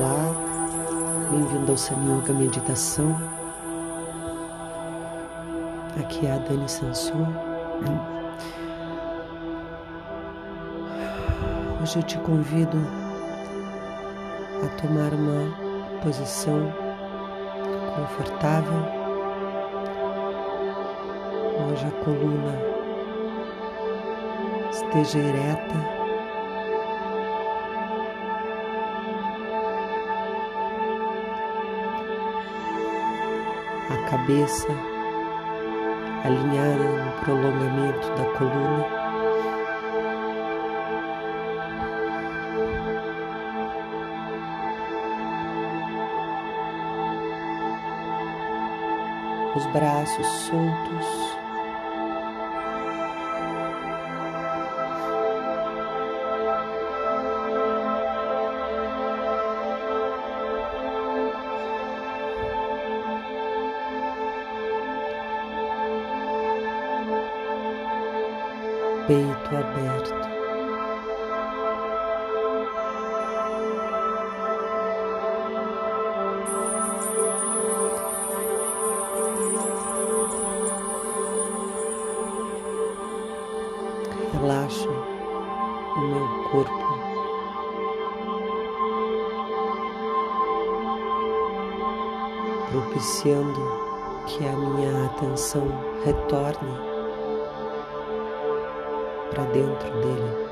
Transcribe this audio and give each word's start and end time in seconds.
Olá, 0.00 0.32
bem-vindo 1.28 1.72
ao 1.72 1.76
Sun 1.76 1.96
Yoga 2.06 2.32
Meditação. 2.32 3.16
Aqui 5.98 6.24
é 6.24 6.34
a 6.34 6.38
Dani 6.38 6.68
Sanson. 6.68 7.26
Hoje 11.82 11.98
eu 11.98 12.02
te 12.04 12.16
convido 12.18 12.78
a 14.64 14.68
tomar 14.80 15.12
uma 15.12 16.00
posição 16.00 16.72
confortável, 17.96 18.84
onde 21.58 21.84
a 21.84 21.90
coluna 22.04 22.54
esteja 24.70 25.18
ereta. 25.18 25.97
Cabeça 34.08 34.68
alinhada 36.24 37.04
no 37.04 37.12
prolongamento 37.20 38.08
da 38.16 38.24
coluna. 38.38 38.86
Os 49.54 49.66
braços 49.66 50.26
soltos. 50.26 51.17
Atenção 95.58 95.68
retorne 96.04 96.78
para 99.30 99.44
dentro 99.46 99.90
dele. 100.00 100.48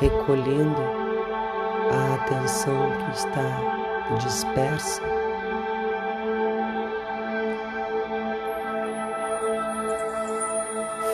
Recolhendo 0.00 0.80
a 1.90 2.14
atenção 2.14 2.90
que 3.04 3.10
está 3.18 4.16
dispersa 4.18 5.17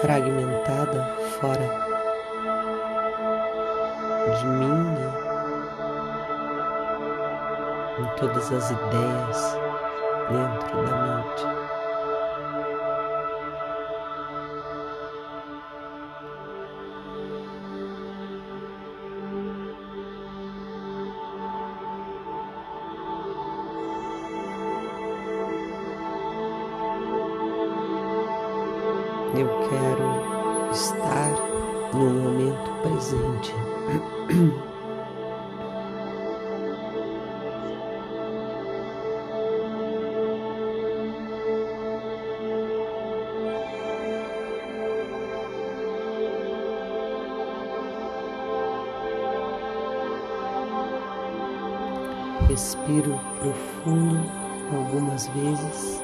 fragmentada 0.05 1.03
fora 1.41 1.67
de 4.39 4.47
mim, 4.47 4.85
né? 4.85 5.09
em 8.01 8.07
todas 8.19 8.53
as 8.53 8.71
ideias 8.71 9.59
dentro 10.29 10.64
no 31.95 32.11
momento 32.11 32.71
presente. 32.83 33.55
Respiro 52.49 53.19
profundo 53.41 54.31
algumas 54.73 55.27
vezes. 55.29 56.04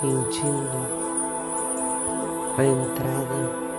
Sentindo 0.00 1.10
a 2.56 2.64
entrada 2.64 3.70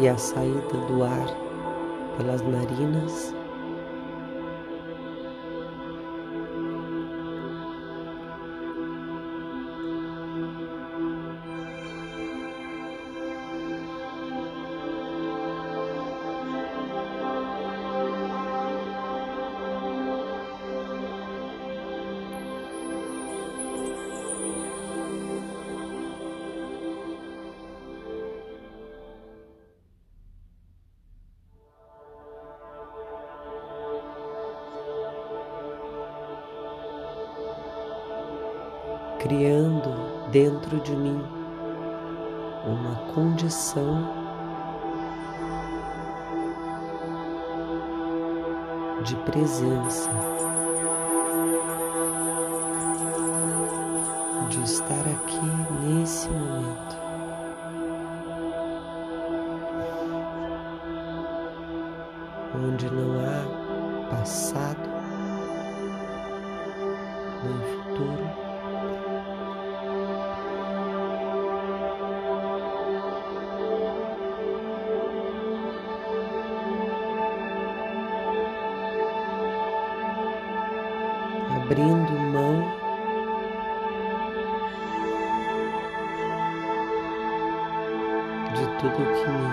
e 0.00 0.08
a 0.08 0.16
saída 0.16 0.78
do 0.88 1.04
ar 1.04 1.26
pelas 2.16 2.40
narinas. 2.42 3.39
Criando 39.30 40.28
dentro 40.32 40.80
de 40.80 40.90
mim 40.96 41.24
uma 42.66 42.96
condição 43.14 44.12
de 49.04 49.14
presença, 49.18 50.10
de 54.48 54.64
estar 54.64 55.06
aqui 55.06 55.40
nesse 55.84 56.28
momento. 56.28 56.99
Abrindo 81.70 82.12
mão. 82.32 82.80
De 88.54 88.66
tudo 88.78 89.00
que 89.14 89.28
me 89.30 89.50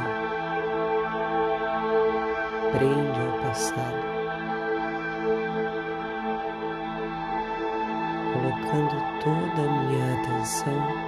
prende 2.71 3.19
ao 3.19 3.31
passado, 3.43 4.01
colocando 8.33 8.95
toda 9.23 9.61
a 9.61 9.71
minha 9.83 10.07
atenção 10.19 11.06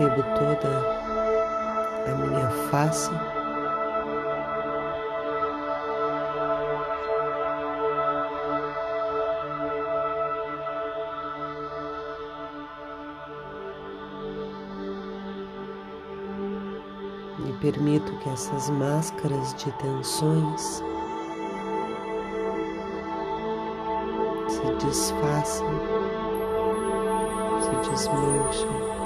percebo 0.00 0.22
toda 0.34 0.68
a 2.06 2.14
minha 2.14 2.48
face. 2.70 3.10
E 17.46 17.52
permito 17.60 18.16
que 18.18 18.28
essas 18.30 18.70
máscaras 18.70 19.54
de 19.54 19.70
tensões 19.72 20.82
se 24.48 24.86
desfaçam, 24.86 25.68
se 27.60 27.90
desmanchem. 27.90 28.99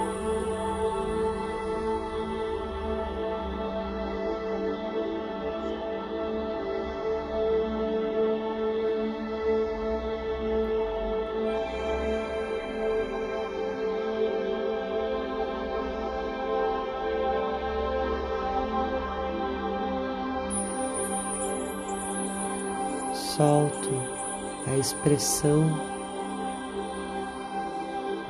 Expressão 24.85 25.81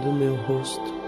do 0.01 0.13
meu 0.13 0.37
rosto. 0.37 1.04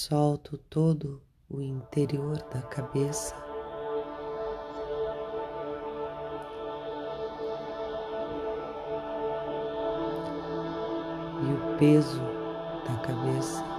Solto 0.00 0.56
todo 0.70 1.20
o 1.50 1.60
interior 1.60 2.38
da 2.50 2.62
cabeça. 2.62 3.34
E 11.42 11.52
o 11.52 11.76
peso 11.78 12.22
da 12.86 12.96
cabeça. 13.02 13.69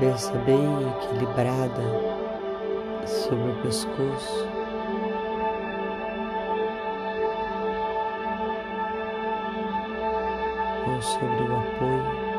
Cabeça 0.00 0.32
bem 0.46 0.88
equilibrada 0.88 1.82
sobre 3.06 3.50
o 3.50 3.62
pescoço. 3.62 4.48
Ou 10.88 11.02
sobre 11.02 11.42
o 11.42 11.58
apoio. 11.58 12.29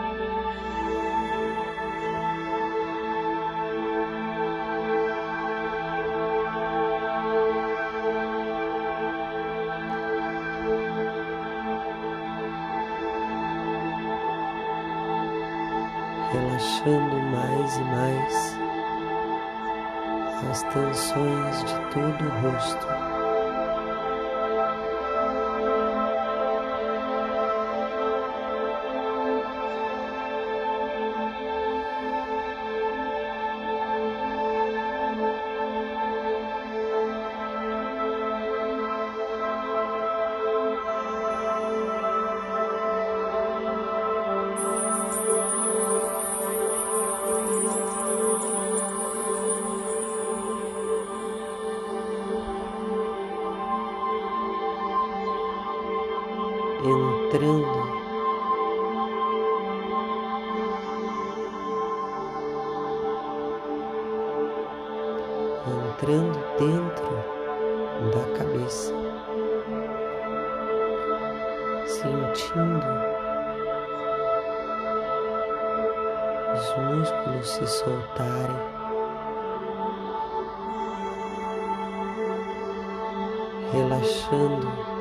Relaxando 83.71 84.91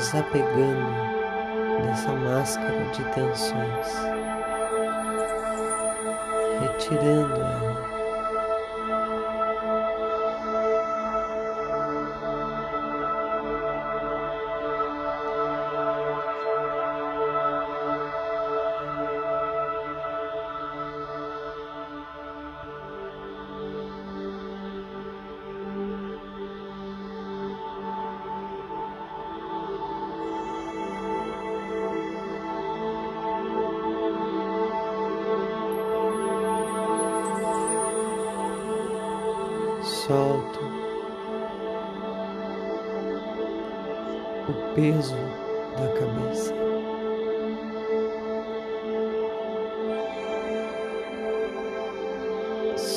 desapegando 0.00 1.10
dessa 1.82 2.12
máscara 2.12 2.84
de 2.92 3.04
tensões, 3.12 3.88
retirando 6.60 7.34
ela. 7.34 7.99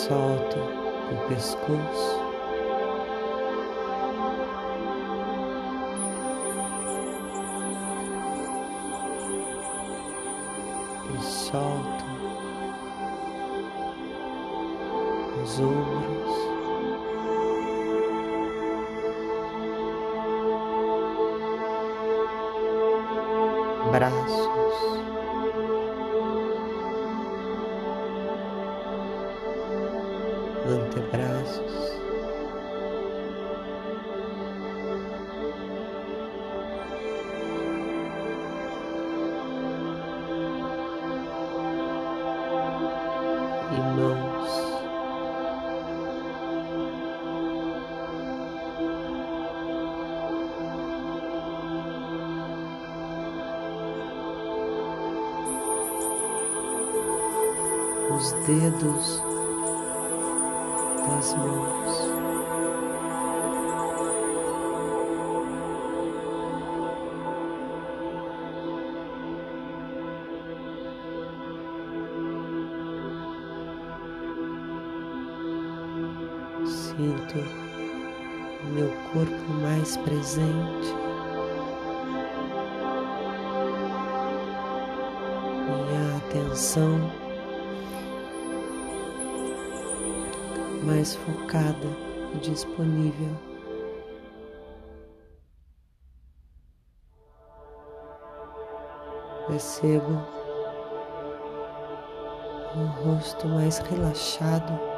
Solto 0.07 0.57
o 0.59 1.29
pescoço. 1.29 2.32
Os 58.23 58.31
dedos 58.47 59.21
das 61.05 61.33
mãos. 61.35 62.13
Sinto 76.65 77.39
meu 78.73 78.89
corpo 79.11 79.53
mais 79.61 79.97
presente. 79.97 80.95
Minha 85.67 86.17
atenção 86.17 87.22
mais 90.83 91.15
focada 91.15 91.87
e 92.35 92.39
disponível. 92.39 93.35
Percebo 99.47 100.11
um 102.75 102.85
rosto 102.87 103.47
mais 103.47 103.77
relaxado. 103.79 104.92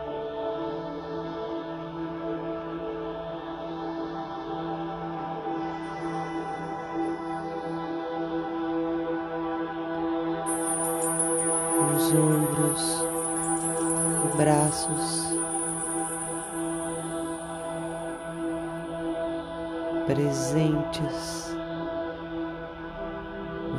Presentes, 20.15 21.53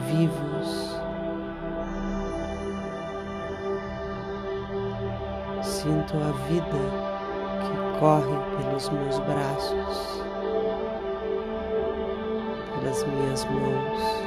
vivos. 0.06 1.00
Sinto 5.62 6.14
a 6.18 6.32
vida 6.48 6.82
que 7.62 8.00
corre 8.00 8.36
pelos 8.56 8.90
meus 8.90 9.18
braços, 9.20 10.22
pelas 12.74 13.02
minhas 13.06 13.44
mãos, 13.46 14.25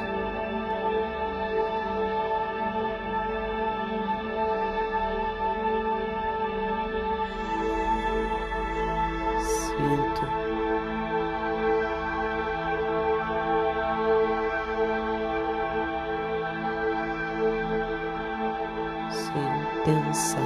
pensar. 19.90 20.40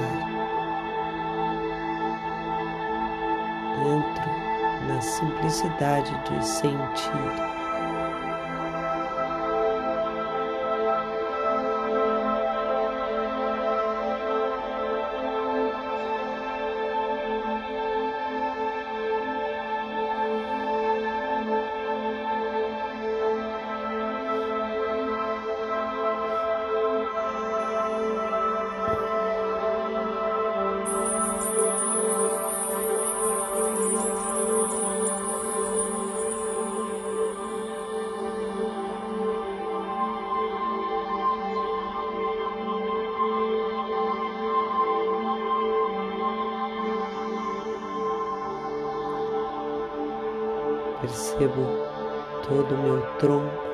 Entro 3.85 4.87
na 4.87 5.01
simplicidade 5.01 6.11
de 6.23 6.45
sentir. 6.45 7.64
Percebo 51.01 51.65
todo 52.47 52.75
o 52.75 52.77
meu 52.77 53.01
tronco, 53.17 53.65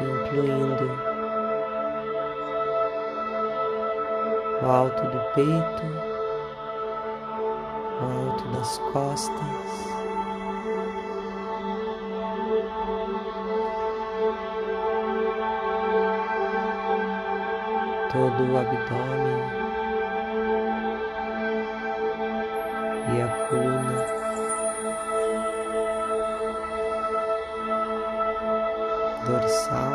incluindo 0.00 1.14
o 4.62 4.66
alto 4.66 5.02
do 5.02 5.20
peito, 5.34 5.82
o 8.00 8.30
alto 8.30 8.48
das 8.48 8.78
costas. 8.92 9.84
Todo 18.12 18.52
o 18.52 18.58
abdômen. 18.58 19.63
E 23.14 23.22
a 23.22 23.28
coluna. 23.46 24.06
Dorsal, 29.26 29.94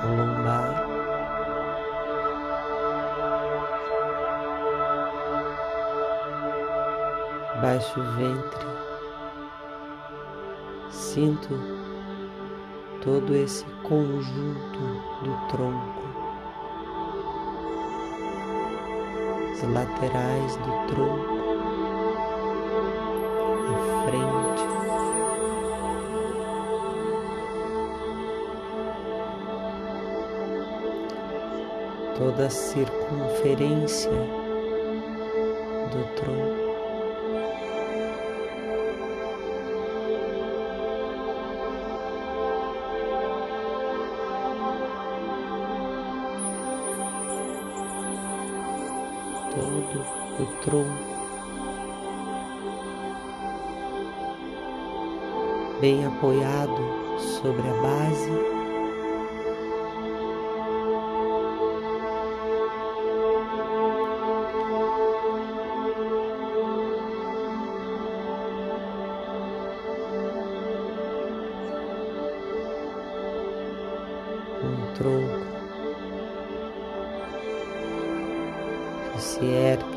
a 0.00 0.06
lombar. 0.06 0.86
Baixo 7.62 8.02
ventre. 8.16 8.66
Sinto 10.90 11.54
todo 13.02 13.34
esse 13.34 13.64
conjunto 13.82 14.78
do 15.22 15.48
tronco. 15.48 16.00
Laterais 19.72 20.56
do 20.56 20.86
tronco. 20.88 21.39
Frente. 24.04 24.64
Toda 32.18 32.46
a 32.46 32.50
circunferência 32.50 34.10
do 35.90 36.04
tronco. 36.16 36.70
todo 49.50 50.00
o 50.38 50.46
tronco. 50.62 51.09
Bem 55.80 56.04
apoiado 56.04 57.18
sobre 57.18 57.62
a 57.62 57.72
base. 57.80 58.30
Um 74.62 74.94
tronco 74.94 75.40
que 79.14 79.20
se 79.22 79.46
ergue 79.46 79.89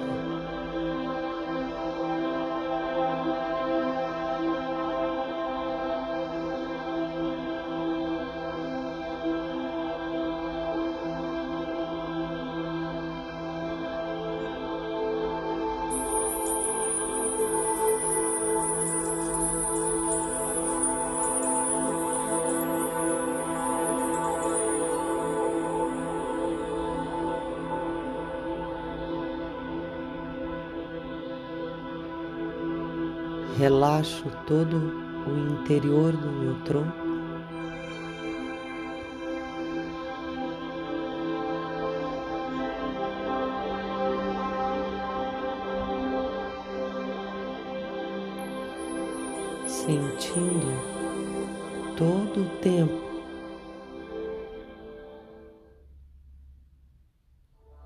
relaxo 33.94 34.26
todo 34.48 34.78
o 35.28 35.62
interior 35.62 36.12
do 36.14 36.32
meu 36.32 36.56
tronco. 36.64 37.04
Sentindo 49.68 50.74
todo 51.96 52.42
o 52.42 52.50
tempo 52.62 53.04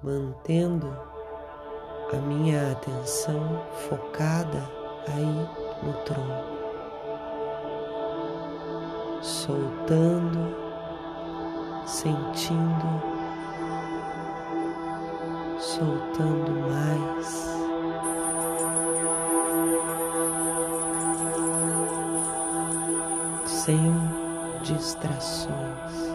mantendo 0.04 0.88
a 2.14 2.16
minha 2.18 2.72
atenção 2.72 3.66
focada 3.90 4.64
aí 5.08 5.67
no 5.84 5.94
tronco, 6.04 6.58
soltando, 9.22 10.56
sentindo, 11.86 13.02
soltando 15.60 16.52
mais. 16.70 17.48
Sem 23.46 23.94
distrações. 24.64 26.07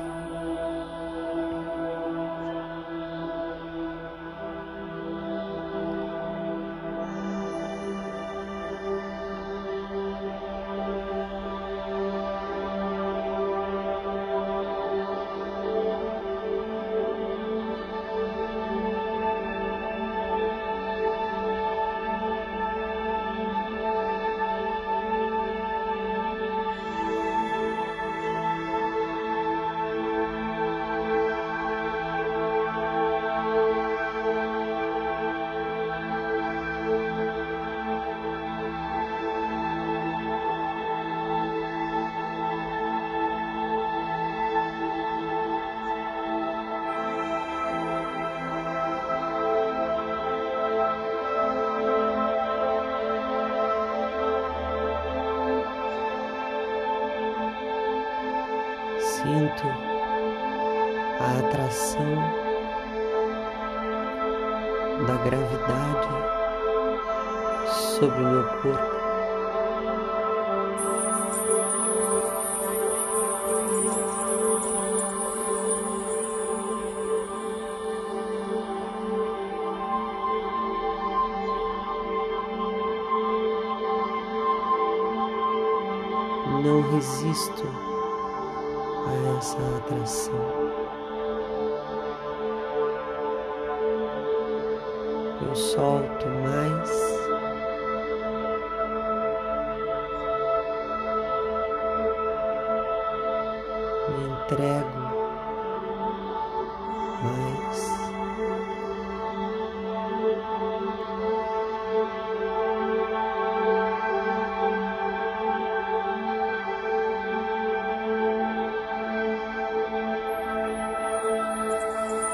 Gravidade 65.73 66.09
sobre 67.99 68.21
o 68.21 68.29
meu 68.29 68.45
corpo. 68.45 69.02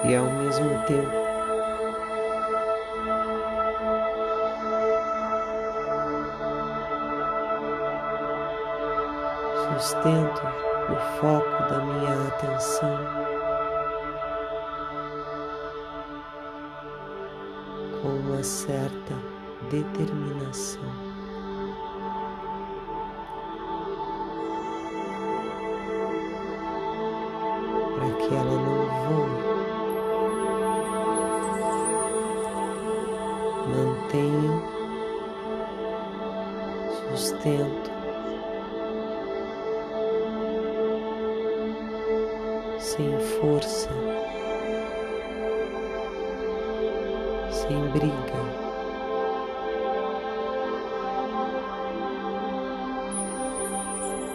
E 0.05 0.15
ao 0.15 0.27
mesmo 0.27 0.83
tempo 0.87 1.29
sustento 9.79 10.43
o 10.91 11.21
foco 11.21 11.69
da 11.69 11.79
minha 11.85 12.29
atenção 12.29 12.99
com 18.03 18.09
uma 18.09 18.43
certa 18.43 19.15
determinação. 19.71 21.08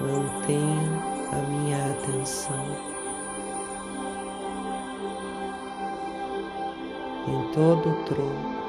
Mantenho 0.04 1.02
a 1.32 1.38
minha 1.50 1.92
atenção 1.92 2.94
em 7.28 7.52
todo 7.54 7.90
o 7.90 8.04
tronco. 8.04 8.64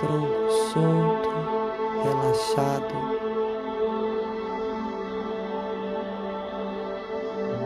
tronco 0.00 0.50
solto, 0.72 1.28
relaxado, 2.02 2.94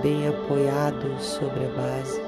bem 0.02 0.28
apoiado 0.28 1.16
sobre 1.20 1.64
a 1.64 1.68
base. 1.68 2.23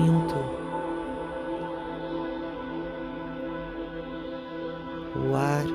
Sinto 0.00 0.36
o 5.14 5.36
ar 5.36 5.66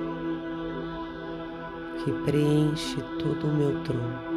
que 2.04 2.12
preenche 2.24 3.02
todo 3.20 3.48
o 3.48 3.54
meu 3.54 3.84
tronco. 3.84 4.36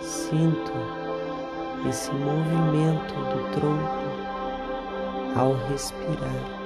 Sinto 0.00 0.72
esse 1.88 2.10
movimento 2.12 3.14
do 3.14 3.50
tronco 3.52 4.04
ao 5.36 5.52
respirar. 5.68 6.63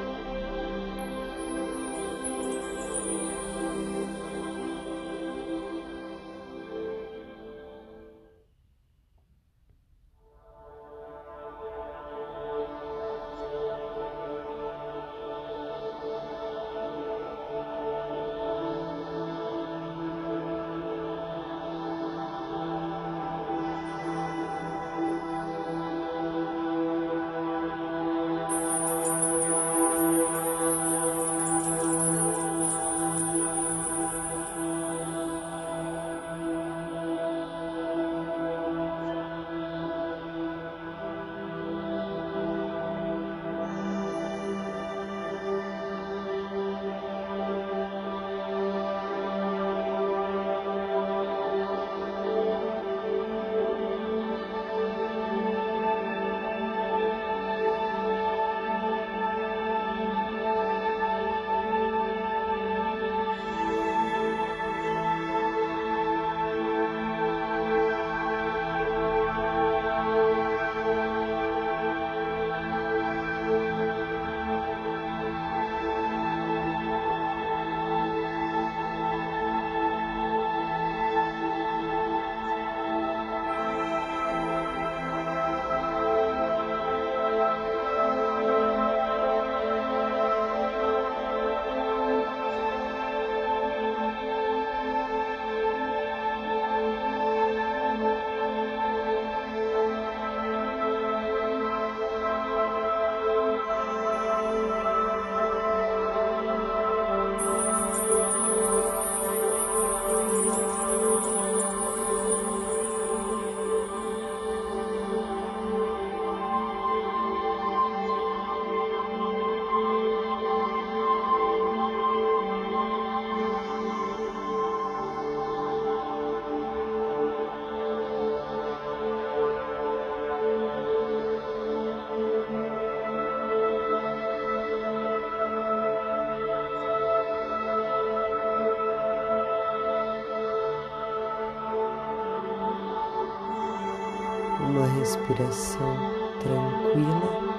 Respiração 144.88 145.96
tranquila. 146.40 147.57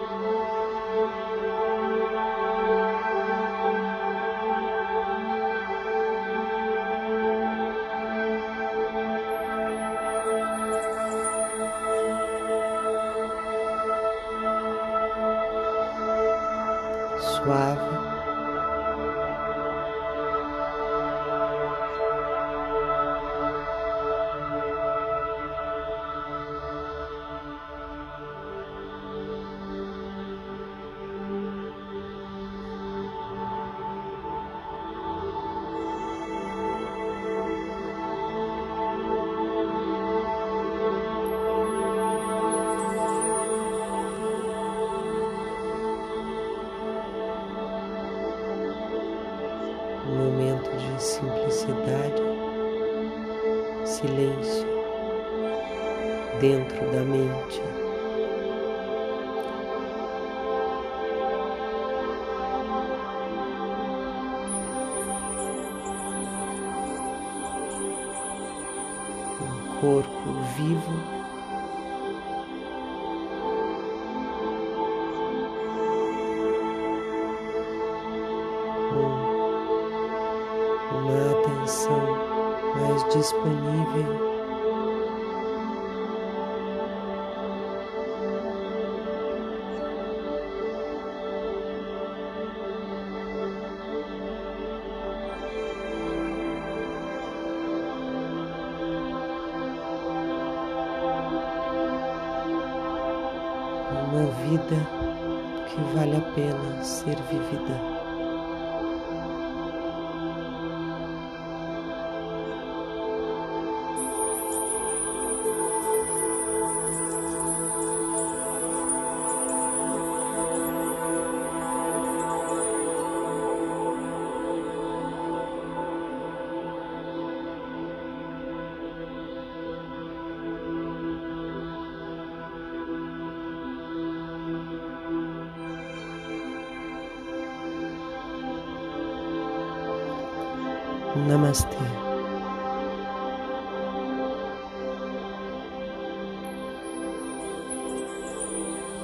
Silêncio 54.00 54.66
dentro 56.40 56.90
da 56.92 57.02
mente. 57.02 57.62
Um 69.42 69.82
corpo 69.82 70.34
vivo 70.56 71.29
vida 104.50 104.78
que 105.68 105.96
vale 105.96 106.18
a 106.18 106.34
pena 106.34 106.84
ser 106.84 107.18
vivida. 107.30 107.99